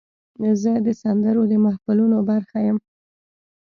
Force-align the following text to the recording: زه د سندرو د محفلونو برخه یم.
زه 0.61 0.71
د 0.85 0.87
سندرو 1.01 1.43
د 1.51 1.53
محفلونو 1.65 2.17
برخه 2.29 2.57
یم. 2.67 2.77